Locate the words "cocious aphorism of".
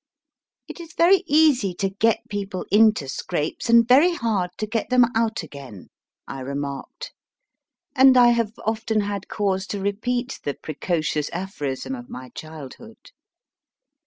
10.73-12.09